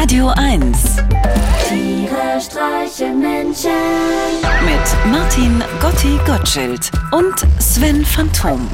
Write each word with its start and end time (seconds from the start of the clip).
Radio 0.00 0.28
1 0.28 0.96
Tiere 1.68 2.40
streichen 2.40 3.20
Menschen. 3.20 3.70
mit 4.64 5.12
Martin 5.12 5.62
Gotti 5.78 6.18
Gottschild 6.24 6.90
und 7.12 7.34
Sven 7.60 8.02
Phantom. 8.06 8.66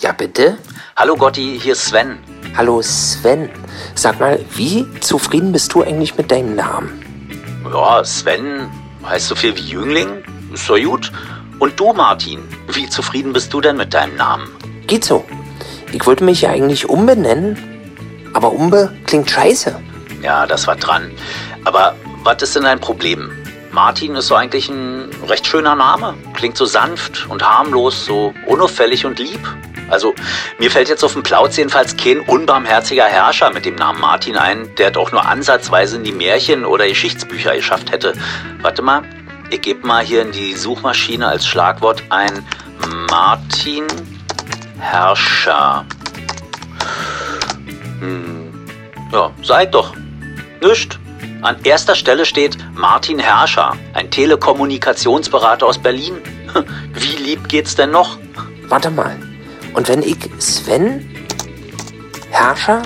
Ja, 0.00 0.12
bitte? 0.12 0.58
Hallo 0.96 1.16
Gotti, 1.16 1.58
hier 1.62 1.72
ist 1.72 1.86
Sven. 1.86 2.18
Hallo 2.54 2.82
Sven. 2.82 3.48
Sag 3.94 4.20
mal, 4.20 4.38
wie 4.54 4.86
zufrieden 5.00 5.52
bist 5.52 5.72
du 5.72 5.82
eigentlich 5.82 6.18
mit 6.18 6.30
deinem 6.30 6.54
Namen? 6.54 7.02
Ja, 7.72 8.04
Sven 8.04 8.68
heißt 9.02 9.28
so 9.28 9.34
viel 9.34 9.56
wie 9.56 9.62
Jüngling, 9.62 10.22
ist 10.52 10.68
doch 10.68 10.78
gut. 10.78 11.10
Und 11.58 11.80
du, 11.80 11.94
Martin, 11.94 12.40
wie 12.74 12.86
zufrieden 12.86 13.32
bist 13.32 13.50
du 13.54 13.62
denn 13.62 13.78
mit 13.78 13.94
deinem 13.94 14.16
Namen? 14.16 14.50
Geht 14.86 15.06
so. 15.06 15.24
Ich 15.90 16.06
wollte 16.06 16.22
mich 16.22 16.42
ja 16.42 16.50
eigentlich 16.50 16.86
umbenennen, 16.86 17.56
aber 18.40 18.54
Umbe 18.54 18.90
klingt 19.04 19.30
scheiße. 19.30 19.78
Ja, 20.22 20.46
das 20.46 20.66
war 20.66 20.74
dran. 20.74 21.10
Aber 21.66 21.94
was 22.22 22.40
ist 22.40 22.56
denn 22.56 22.62
dein 22.62 22.80
Problem? 22.80 23.30
Martin 23.70 24.16
ist 24.16 24.28
so 24.28 24.34
eigentlich 24.34 24.70
ein 24.70 25.10
recht 25.28 25.46
schöner 25.46 25.74
Name. 25.74 26.14
Klingt 26.32 26.56
so 26.56 26.64
sanft 26.64 27.28
und 27.28 27.46
harmlos, 27.46 28.06
so 28.06 28.32
unauffällig 28.46 29.04
und 29.04 29.18
lieb. 29.18 29.46
Also, 29.90 30.14
mir 30.58 30.70
fällt 30.70 30.88
jetzt 30.88 31.04
auf 31.04 31.12
den 31.12 31.22
Plauz 31.22 31.58
jedenfalls 31.58 31.98
kein 31.98 32.20
unbarmherziger 32.20 33.04
Herrscher 33.04 33.52
mit 33.52 33.66
dem 33.66 33.74
Namen 33.74 34.00
Martin 34.00 34.38
ein, 34.38 34.74
der 34.76 34.90
doch 34.90 35.12
nur 35.12 35.26
ansatzweise 35.26 35.96
in 35.96 36.04
die 36.04 36.12
Märchen- 36.12 36.64
oder 36.64 36.88
Geschichtsbücher 36.88 37.54
geschafft 37.54 37.92
hätte. 37.92 38.14
Warte 38.62 38.80
mal, 38.80 39.02
ich 39.50 39.60
gebe 39.60 39.86
mal 39.86 40.02
hier 40.02 40.22
in 40.22 40.32
die 40.32 40.54
Suchmaschine 40.54 41.26
als 41.28 41.46
Schlagwort 41.46 42.04
ein 42.08 42.42
Martin 43.10 43.84
Herrscher. 44.78 45.84
Hm, 48.00 48.66
ja, 49.12 49.30
seid 49.42 49.74
doch. 49.74 49.94
Nicht. 50.62 50.98
An 51.42 51.56
erster 51.64 51.94
Stelle 51.94 52.26
steht 52.26 52.56
Martin 52.74 53.18
Herrscher, 53.18 53.76
ein 53.94 54.10
Telekommunikationsberater 54.10 55.66
aus 55.66 55.78
Berlin. 55.78 56.18
Wie 56.94 57.16
lieb 57.22 57.48
geht's 57.48 57.74
denn 57.74 57.90
noch? 57.90 58.18
Warte 58.68 58.90
mal. 58.90 59.16
Und 59.74 59.88
wenn 59.88 60.02
ich 60.02 60.18
Sven 60.38 61.08
Herrscher 62.30 62.82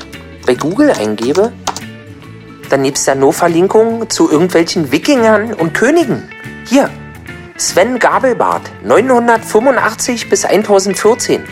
bei 0.47 0.55
Google 0.55 0.91
eingebe, 0.93 1.53
dann 2.71 2.83
nebst 2.83 3.07
da 3.07 3.15
nur 3.15 3.33
Verlinkungen 3.33 4.09
zu 4.11 4.31
irgendwelchen 4.31 4.91
Wikingern 4.93 5.55
und 5.55 5.75
Königen. 5.75 6.29
Hier, 6.67 6.91
Sven 7.57 7.99
Gabelbart, 7.99 8.63
985 8.83 10.29
bis 10.29 10.45
1014. 10.45 11.45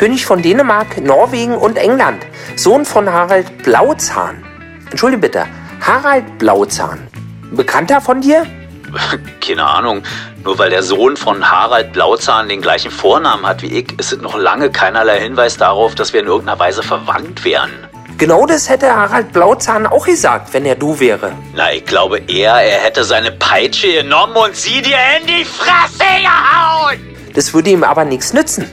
König 0.00 0.24
von 0.24 0.40
Dänemark, 0.40 0.98
Norwegen 1.02 1.58
und 1.58 1.76
England. 1.76 2.24
Sohn 2.56 2.86
von 2.86 3.12
Harald 3.12 3.64
Blauzahn. 3.64 4.42
Entschuldige 4.90 5.20
bitte, 5.20 5.44
Harald 5.82 6.38
Blauzahn. 6.38 7.06
Bekannter 7.50 8.00
von 8.00 8.22
dir? 8.22 8.46
Keine 9.46 9.62
Ahnung. 9.62 10.02
Nur 10.42 10.58
weil 10.58 10.70
der 10.70 10.82
Sohn 10.82 11.18
von 11.18 11.50
Harald 11.50 11.92
Blauzahn 11.92 12.48
den 12.48 12.62
gleichen 12.62 12.90
Vornamen 12.90 13.46
hat 13.46 13.60
wie 13.60 13.66
ich, 13.66 13.92
ist 13.98 14.14
es 14.14 14.22
noch 14.22 14.38
lange 14.38 14.70
keinerlei 14.70 15.20
Hinweis 15.20 15.58
darauf, 15.58 15.94
dass 15.94 16.14
wir 16.14 16.20
in 16.20 16.28
irgendeiner 16.28 16.58
Weise 16.58 16.82
verwandt 16.82 17.44
wären. 17.44 17.70
Genau 18.16 18.46
das 18.46 18.70
hätte 18.70 18.96
Harald 18.96 19.34
Blauzahn 19.34 19.86
auch 19.86 20.06
gesagt, 20.06 20.54
wenn 20.54 20.64
er 20.64 20.76
du 20.76 20.98
wäre. 20.98 21.32
Na, 21.54 21.74
ich 21.74 21.84
glaube 21.84 22.22
eher, 22.26 22.54
er 22.54 22.78
hätte 22.78 23.04
seine 23.04 23.32
Peitsche 23.32 23.92
genommen 23.92 24.34
und 24.34 24.56
sie 24.56 24.80
dir 24.80 24.96
in 25.20 25.26
die 25.26 25.44
Fresse 25.44 26.08
gehauen. 26.22 26.98
Das 27.34 27.52
würde 27.52 27.68
ihm 27.68 27.84
aber 27.84 28.06
nichts 28.06 28.32
nützen, 28.32 28.66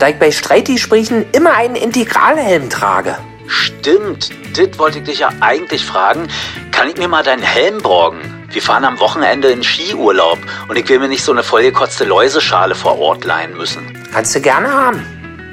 da 0.00 0.08
ich 0.08 0.16
bei 0.18 0.32
Streitgesprächen 0.32 1.26
immer 1.32 1.54
einen 1.54 1.76
Integralhelm 1.76 2.68
trage. 2.70 3.16
Stimmt, 3.46 4.30
das 4.56 4.78
wollte 4.78 4.98
ich 4.98 5.04
dich 5.04 5.18
ja 5.20 5.28
eigentlich 5.40 5.84
fragen. 5.84 6.28
Kann 6.72 6.88
ich 6.88 6.96
mir 6.96 7.08
mal 7.08 7.22
deinen 7.22 7.42
Helm 7.42 7.78
borgen? 7.78 8.18
Wir 8.50 8.62
fahren 8.62 8.84
am 8.84 8.98
Wochenende 8.98 9.48
in 9.48 9.62
Skiurlaub 9.62 10.38
und 10.68 10.76
ich 10.76 10.88
will 10.88 10.98
mir 10.98 11.08
nicht 11.08 11.22
so 11.22 11.30
eine 11.32 11.42
vollgekotzte 11.44 12.04
Läuseschale 12.04 12.74
vor 12.74 12.98
Ort 12.98 13.24
leihen 13.24 13.56
müssen. 13.56 13.82
Kannst 14.12 14.34
du 14.34 14.40
gerne 14.40 14.72
haben. 14.72 15.04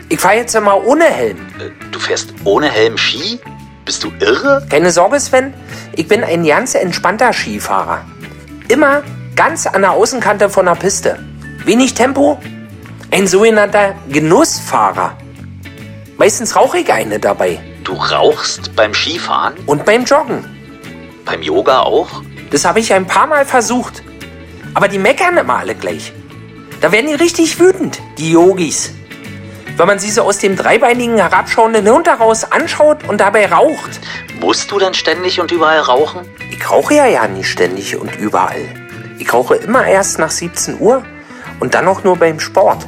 Ich 0.10 0.20
fahre 0.20 0.36
jetzt 0.38 0.60
mal 0.60 0.74
ohne 0.74 1.04
Helm. 1.04 1.38
Äh, 1.60 1.70
Du 1.92 2.00
fährst 2.00 2.34
ohne 2.44 2.70
Helm 2.70 2.98
Ski? 2.98 3.40
Bist 3.84 4.04
du 4.04 4.12
irre? 4.20 4.66
Keine 4.70 4.92
Sorge, 4.92 5.20
Sven. 5.20 5.54
Ich 5.96 6.08
bin 6.08 6.24
ein 6.24 6.46
ganz 6.46 6.76
entspannter 6.76 7.34
Skifahrer. 7.34 8.06
Immer 8.68 9.04
ganz 9.36 9.66
an 9.66 9.82
der 9.82 9.92
Außenkante 9.92 10.50
von 10.50 10.66
der 10.66 10.76
Piste. 10.76 11.20
Wenig 11.66 11.94
Tempo. 11.94 12.40
Ein 13.10 13.26
sogenannter 13.26 13.96
Genussfahrer. 14.10 15.18
Meistens 16.18 16.58
rauche 16.58 16.80
ich 16.80 16.92
eine 16.92 17.20
dabei. 17.20 17.58
Du 17.86 17.94
rauchst 17.94 18.76
beim 18.76 18.94
Skifahren? 18.94 19.54
Und 19.66 19.86
beim 19.86 20.04
Joggen. 20.04 20.44
Beim 21.24 21.42
Yoga 21.42 21.84
auch? 21.84 22.22
Das 22.52 22.66
habe 22.66 22.82
ich 22.82 22.94
ein 22.94 23.08
paar 23.08 23.26
Mal 23.26 23.46
versucht. 23.46 24.04
Aber 24.74 24.90
die 24.90 25.00
meckern 25.00 25.38
immer 25.38 25.60
alle 25.60 25.74
gleich. 25.74 26.12
Da 26.82 26.92
werden 26.92 27.08
die 27.08 27.14
richtig 27.14 27.58
wütend, 27.60 27.98
die 28.18 28.32
Yogis. 28.32 28.92
Wenn 29.78 29.88
man 29.88 30.00
sie 30.00 30.12
so 30.12 30.24
aus 30.24 30.40
dem 30.40 30.58
dreibeinigen 30.58 31.16
herabschauenden 31.16 31.86
Hirn 31.86 32.04
raus 32.06 32.44
anschaut 32.52 33.08
und 33.08 33.22
dabei 33.22 33.50
raucht. 33.50 34.02
Musst 34.42 34.70
du 34.70 34.80
denn 34.80 34.94
ständig 34.94 35.40
und 35.40 35.54
überall 35.54 35.80
rauchen? 35.80 36.28
Ich 36.52 36.70
rauche 36.70 36.96
ja 36.96 37.06
ja 37.06 37.26
nicht 37.26 37.50
ständig 37.50 37.96
und 37.96 38.18
überall. 38.18 38.66
Ich 39.18 39.34
rauche 39.34 39.56
immer 39.56 39.88
erst 39.88 40.20
nach 40.20 40.30
17 40.30 40.82
Uhr 40.82 41.04
und 41.62 41.74
dann 41.74 41.88
auch 41.88 42.04
nur 42.04 42.18
beim 42.18 42.42
Sport. 42.42 42.86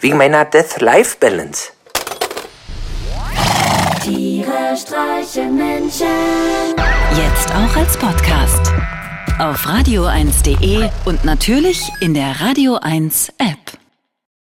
Wegen 0.00 0.16
meiner 0.16 0.44
Death-Life-Balance. 0.44 1.72
Tiere 4.04 4.76
streichen 4.76 5.56
Menschen. 5.56 6.06
Jetzt 7.16 7.50
auch 7.50 7.76
als 7.76 7.96
Podcast. 7.96 8.72
Auf 9.40 9.66
radio1.de 9.66 10.88
und 11.04 11.24
natürlich 11.24 11.82
in 12.00 12.14
der 12.14 12.40
Radio 12.40 12.76
1 12.76 13.32
App. 13.38 13.67